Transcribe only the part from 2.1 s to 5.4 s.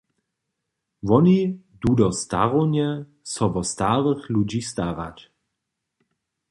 starownje so wo starych ludźi starać.